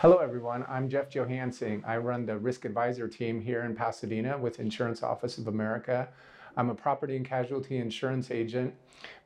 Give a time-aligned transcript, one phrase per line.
[0.00, 0.64] Hello, everyone.
[0.68, 1.82] I'm Jeff Johansing.
[1.84, 6.08] I run the risk advisor team here in Pasadena with Insurance Office of America.
[6.56, 8.74] I'm a property and casualty insurance agent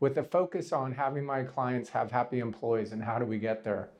[0.00, 3.62] with a focus on having my clients have happy employees and how do we get
[3.62, 3.90] there.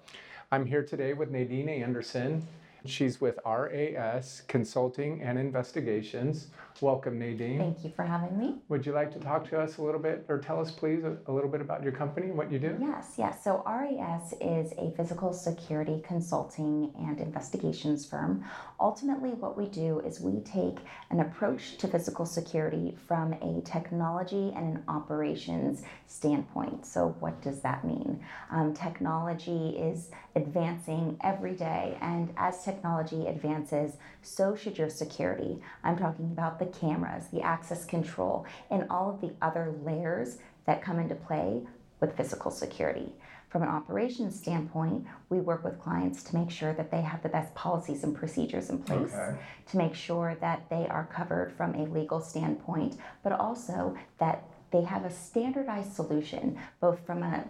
[0.50, 2.48] I'm here today with Nadine Anderson.
[2.86, 6.46] She's with RAS Consulting and Investigations.
[6.80, 7.59] Welcome, Nadine.
[7.59, 8.57] Thank you for having me.
[8.68, 11.17] Would you like to talk to us a little bit, or tell us, please, a,
[11.26, 12.76] a little bit about your company and what you do?
[12.80, 13.44] Yes, yes.
[13.44, 18.44] So, RAS is a physical security consulting and investigations firm.
[18.80, 20.79] Ultimately, what we do is we take
[21.11, 26.86] an approach to physical security from a technology and an operations standpoint.
[26.86, 28.25] So, what does that mean?
[28.50, 35.61] Um, technology is advancing every day, and as technology advances, so should your security.
[35.84, 40.83] I'm talking about the cameras, the access control, and all of the other layers that
[40.83, 41.62] come into play
[42.00, 43.12] with physical security.
[43.48, 47.28] From an operations standpoint, we work with clients to make sure that they have the
[47.28, 49.36] best policies and procedures in place, okay.
[49.70, 54.83] to make sure that they are covered from a legal standpoint, but also that they
[54.83, 57.44] have a standardized solution, both from a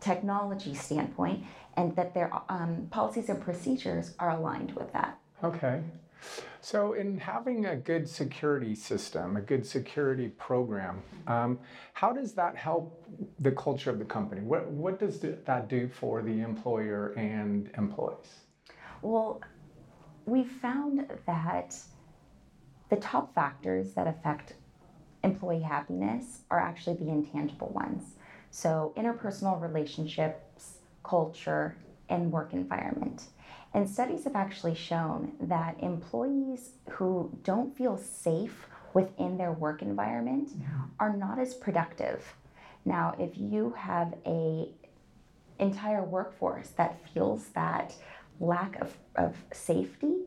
[0.00, 1.42] technology standpoint
[1.76, 5.18] and that their um, policies and procedures are aligned with that.
[5.42, 5.82] Okay.
[6.60, 11.58] So, in having a good security system, a good security program, um,
[11.92, 13.04] how does that help
[13.38, 14.40] the culture of the company?
[14.40, 18.40] What, what does that do for the employer and employees?
[19.02, 19.42] Well,
[20.24, 21.76] we found that
[22.88, 24.54] the top factors that affect
[25.22, 28.14] employee happiness are actually the intangible ones.
[28.50, 31.76] So, interpersonal relationships, culture,
[32.08, 33.24] and work environment.
[33.74, 40.50] And studies have actually shown that employees who don't feel safe within their work environment
[40.60, 40.68] yeah.
[41.00, 42.34] are not as productive.
[42.84, 44.68] Now, if you have a
[45.58, 47.94] entire workforce that feels that
[48.38, 50.22] lack of, of safety,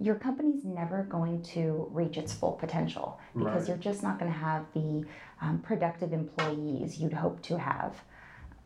[0.00, 3.68] your company's never going to reach its full potential because right.
[3.68, 5.04] you're just not going to have the
[5.40, 8.02] um, productive employees you'd hope to have.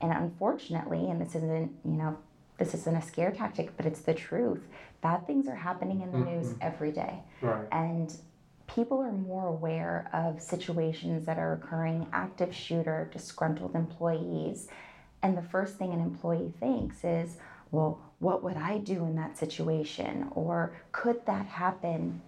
[0.00, 2.16] And unfortunately, and this isn't, you know,
[2.58, 4.66] this isn't a scare tactic, but it's the truth.
[5.02, 6.36] Bad things are happening in the mm-hmm.
[6.36, 7.20] news every day.
[7.42, 7.66] Right.
[7.70, 8.14] And
[8.66, 14.68] people are more aware of situations that are occurring active shooter, disgruntled employees.
[15.22, 17.36] And the first thing an employee thinks is,
[17.70, 20.28] well, what would I do in that situation?
[20.32, 22.22] Or could that happen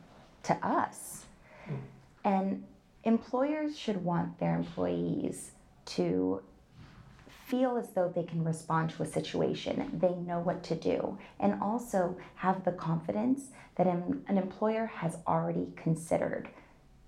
[0.45, 1.25] to us?
[1.69, 1.77] Mm.
[2.25, 2.65] And
[3.05, 5.53] employers should want their employees
[5.87, 6.43] to
[7.49, 11.61] feel as though they can respond to a situation, they know what to do, and
[11.63, 16.49] also have the confidence that an, an employer has already considered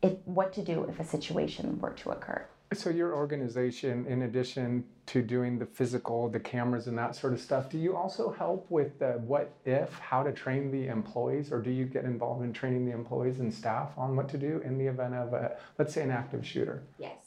[0.01, 2.47] if what to do if a situation were to occur.
[2.73, 7.41] So your organization, in addition to doing the physical, the cameras and that sort of
[7.41, 11.61] stuff, do you also help with the what if, how to train the employees, or
[11.61, 14.79] do you get involved in training the employees and staff on what to do in
[14.79, 16.83] the event of a, let's say, an active shooter?
[16.99, 17.20] Yes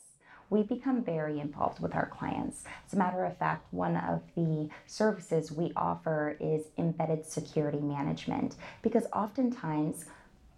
[0.53, 2.63] we become very involved with our clients.
[2.85, 8.55] As a matter of fact, one of the services we offer is embedded security management
[8.83, 10.05] because oftentimes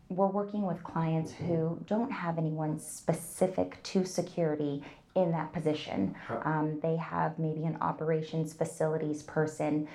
[0.09, 4.83] we're working with clients who don't have anyone specific to security
[5.15, 6.13] in that position.
[6.43, 9.87] Um, they have maybe an operations facilities person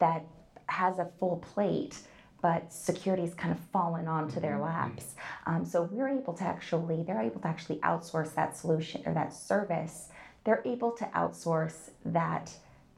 [0.00, 0.24] that
[0.68, 2.00] has a full plate
[2.46, 4.62] but security's kind of fallen onto their mm-hmm.
[4.62, 5.16] laps.
[5.46, 9.32] Um, so we're able to actually, they're able to actually outsource that solution or that
[9.34, 10.10] service.
[10.44, 12.52] They're able to outsource that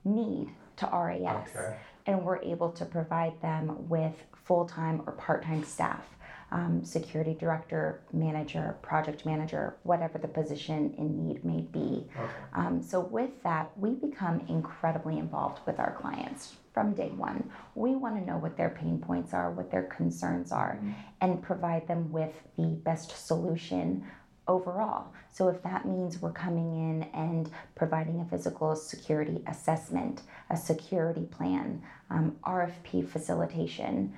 [0.04, 1.48] need to RAS.
[1.56, 1.76] Okay.
[2.04, 6.04] And we're able to provide them with full time or part time staff.
[6.50, 12.06] Um, security director, manager, project manager, whatever the position in need may be.
[12.16, 12.32] Okay.
[12.54, 17.50] Um, so, with that, we become incredibly involved with our clients from day one.
[17.74, 20.92] We want to know what their pain points are, what their concerns are, mm-hmm.
[21.20, 24.04] and provide them with the best solution
[24.46, 25.12] overall.
[25.28, 31.24] So, if that means we're coming in and providing a physical security assessment, a security
[31.24, 34.14] plan, um, RFP facilitation,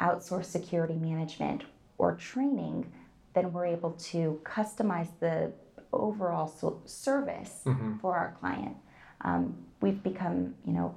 [0.00, 1.64] outsource security management,
[1.98, 2.90] or training,
[3.34, 5.52] then we're able to customize the
[5.92, 7.98] overall so- service mm-hmm.
[7.98, 8.78] for our client.
[9.20, 10.94] Um, we've become, you know,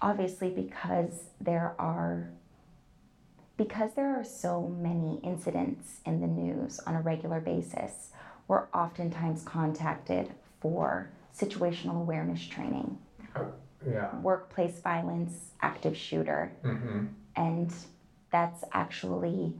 [0.00, 2.30] obviously because there are
[3.56, 8.10] because there are so many incidents in the news on a regular basis
[8.46, 10.30] we're oftentimes contacted
[10.60, 12.98] for situational awareness training
[13.36, 13.46] oh,
[13.86, 14.14] yeah.
[14.20, 17.06] workplace violence active shooter mm-hmm.
[17.36, 17.72] and
[18.30, 19.52] that's actually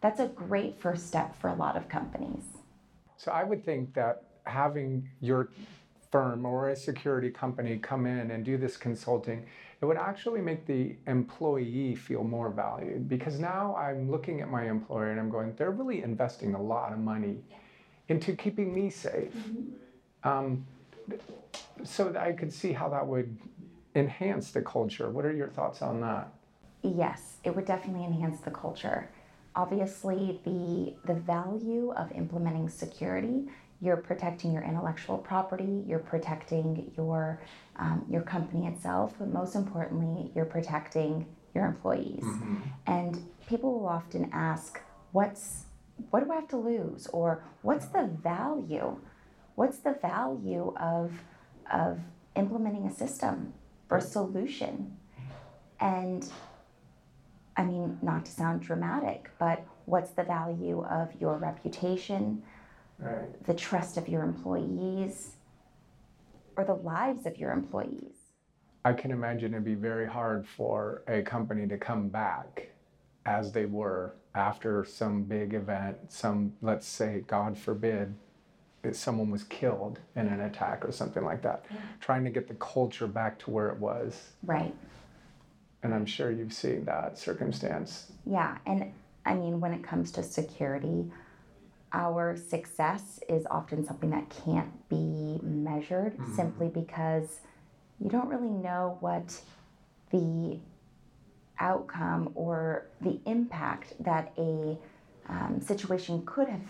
[0.00, 2.44] that's a great first step for a lot of companies
[3.16, 5.48] so i would think that having your
[6.12, 9.44] firm or a security company come in and do this consulting
[9.82, 14.70] it would actually make the employee feel more valued because now I'm looking at my
[14.70, 17.38] employer and I'm going, they're really investing a lot of money
[18.08, 19.34] into keeping me safe.
[19.34, 20.28] Mm-hmm.
[20.28, 20.66] Um,
[21.82, 23.36] so that I could see how that would
[23.96, 25.10] enhance the culture.
[25.10, 26.32] What are your thoughts on that?
[26.82, 29.10] Yes, it would definitely enhance the culture.
[29.56, 33.48] Obviously, the the value of implementing security
[33.82, 37.40] you're protecting your intellectual property, you're protecting your
[37.76, 42.22] um, your company itself, but most importantly, you're protecting your employees.
[42.22, 42.56] Mm-hmm.
[42.86, 43.18] And
[43.48, 44.80] people will often ask,
[45.10, 45.64] "What's
[46.10, 48.98] what do I have to lose?" or "What's the value?
[49.56, 51.12] What's the value of
[51.70, 51.98] of
[52.36, 53.52] implementing a system
[53.90, 54.96] or a solution?"
[55.80, 56.30] And
[57.56, 62.44] I mean, not to sound dramatic, but what's the value of your reputation?
[63.02, 63.44] Right.
[63.46, 65.36] the trust of your employees
[66.56, 68.14] or the lives of your employees.
[68.84, 72.68] I can imagine it'd be very hard for a company to come back
[73.26, 78.14] as they were after some big event, some, let's say, God forbid,
[78.90, 81.76] someone was killed in an attack or something like that, yeah.
[82.00, 84.30] trying to get the culture back to where it was.
[84.42, 84.74] Right.
[85.84, 88.10] And I'm sure you've seen that circumstance.
[88.26, 88.58] Yeah.
[88.66, 88.92] And
[89.24, 91.10] I mean, when it comes to security,
[91.92, 96.34] our success is often something that can't be measured mm-hmm.
[96.34, 97.40] simply because
[98.00, 99.40] you don't really know what
[100.10, 100.58] the
[101.58, 104.76] outcome or the impact that a
[105.28, 106.62] um, situation could have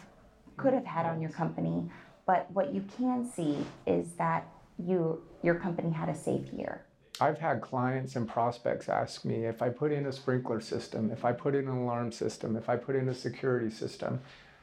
[0.57, 1.91] could have had on your company.
[2.27, 4.47] But what you can see is that
[4.79, 6.85] you your company had a safe year.
[7.21, 11.25] I've had clients and prospects ask me if I put in a sprinkler system, if
[11.25, 14.21] I put in an alarm system, if I put in a security system,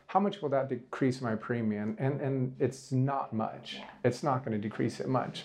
[0.10, 1.96] how much will that decrease my premium?
[2.00, 3.76] And, and it's not much.
[3.78, 3.86] Yeah.
[4.04, 5.44] It's not going to decrease it much.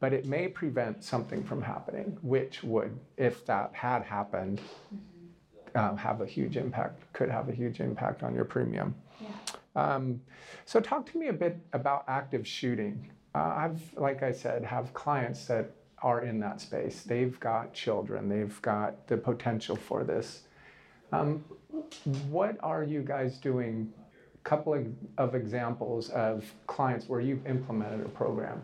[0.00, 4.60] But it may prevent something from happening, which would, if that had happened,
[4.92, 5.78] mm-hmm.
[5.78, 8.96] uh, have a huge impact, could have a huge impact on your premium.
[9.20, 9.28] Yeah.
[9.76, 10.20] Um,
[10.64, 13.12] so talk to me a bit about active shooting.
[13.32, 15.70] Uh, I've, like I said, have clients that
[16.02, 17.04] are in that space.
[17.04, 18.28] They've got children.
[18.28, 20.42] They've got the potential for this.
[21.12, 21.44] Um,
[22.28, 23.92] what are you guys doing?
[24.34, 24.86] A couple of,
[25.18, 28.62] of examples of clients where you've implemented a program.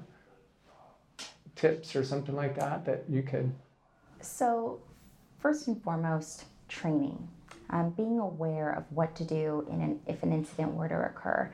[1.56, 3.52] Tips or something like that that you could.
[4.20, 4.80] So,
[5.38, 7.28] first and foremost, training.
[7.70, 11.50] Um, being aware of what to do in an, if an incident were to occur.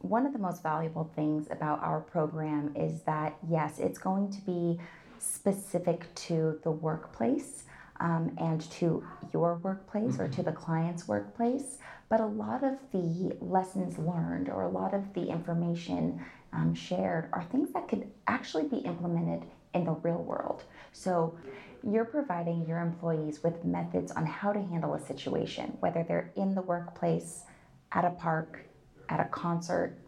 [0.00, 4.40] One of the most valuable things about our program is that, yes, it's going to
[4.40, 4.80] be
[5.18, 7.64] specific to the workplace,
[8.00, 10.42] um, and to your workplace or to mm-hmm.
[10.44, 11.78] the client's workplace.
[12.08, 17.28] But a lot of the lessons learned or a lot of the information um, shared
[17.32, 20.64] are things that could actually be implemented in the real world.
[20.92, 21.38] So
[21.82, 26.54] you're providing your employees with methods on how to handle a situation, whether they're in
[26.54, 27.44] the workplace,
[27.92, 28.66] at a park,
[29.08, 29.98] at a concert,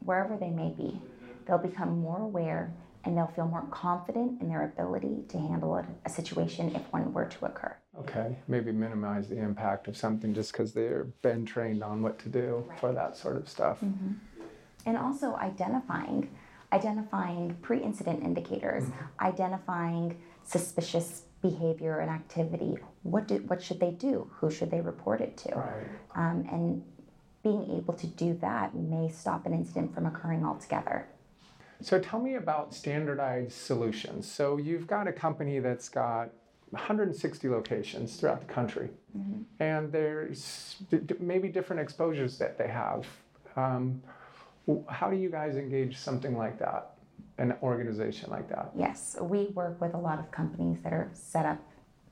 [0.00, 1.00] wherever they may be.
[1.46, 2.72] They'll become more aware
[3.04, 7.12] and they'll feel more confident in their ability to handle a, a situation if one
[7.12, 7.74] were to occur.
[7.98, 12.28] Okay, maybe minimize the impact of something just because they've been trained on what to
[12.28, 12.80] do right.
[12.80, 13.78] for that sort of stuff.
[13.80, 14.12] Mm-hmm.
[14.86, 16.30] And also identifying,
[16.72, 19.24] identifying pre-incident indicators, mm-hmm.
[19.24, 22.76] identifying suspicious behavior and activity.
[23.02, 24.30] What do, what should they do?
[24.40, 25.54] Who should they report it to?
[25.54, 25.86] Right.
[26.14, 26.84] Um, and
[27.42, 31.08] being able to do that may stop an incident from occurring altogether.
[31.82, 34.30] So tell me about standardized solutions.
[34.30, 36.30] So you've got a company that's got
[36.70, 39.42] 160 locations throughout the country, mm-hmm.
[39.58, 40.76] and there's
[41.18, 43.06] maybe different exposures that they have.
[43.56, 44.02] Um,
[44.88, 46.92] how do you guys engage something like that,
[47.38, 48.70] an organization like that?
[48.76, 51.58] Yes, we work with a lot of companies that are set up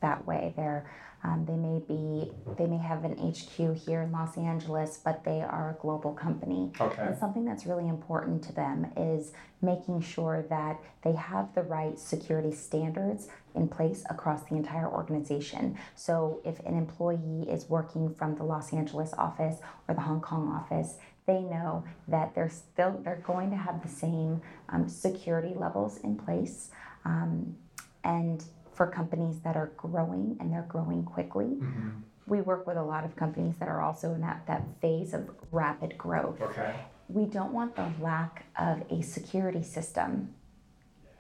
[0.00, 0.54] that way.
[0.56, 0.88] They're
[1.24, 5.40] um, they may be they may have an HQ here in Los Angeles, but they
[5.40, 6.70] are a global company.
[6.80, 7.02] Okay.
[7.02, 11.98] And something that's really important to them is making sure that they have the right
[11.98, 15.76] security standards in place across the entire organization.
[15.96, 20.48] So if an employee is working from the Los Angeles office or the Hong Kong
[20.48, 25.98] office, they know that they're still they're going to have the same um, security levels
[25.98, 26.70] in place.
[27.04, 27.56] Um,
[28.04, 28.44] and
[28.78, 31.47] for companies that are growing and they're growing quickly.
[31.47, 31.88] Mm-hmm.
[32.28, 35.28] We work with a lot of companies that are also in that, that phase of
[35.50, 36.40] rapid growth.
[36.40, 36.76] Okay.
[37.08, 40.32] We don't want the lack of a security system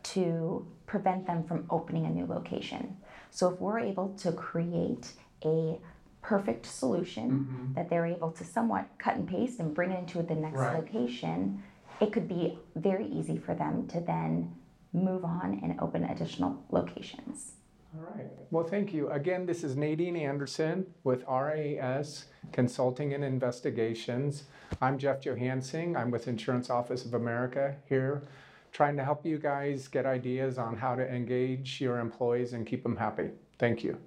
[0.04, 2.96] to prevent them from opening a new location.
[3.32, 5.08] So if we're able to create
[5.44, 5.80] a
[6.22, 7.74] perfect solution mm-hmm.
[7.74, 10.76] that they're able to somewhat cut and paste and bring it into the next right.
[10.76, 11.60] location,
[12.00, 14.54] it could be very easy for them to then
[14.92, 17.52] move on and open additional locations.
[17.96, 18.26] All right.
[18.50, 19.10] Well, thank you.
[19.10, 24.44] Again, this is Nadine Anderson with RAS Consulting and Investigations.
[24.80, 25.96] I'm Jeff Johansing.
[25.96, 28.22] I'm with Insurance Office of America here,
[28.72, 32.82] trying to help you guys get ideas on how to engage your employees and keep
[32.82, 33.30] them happy.
[33.58, 33.98] Thank you.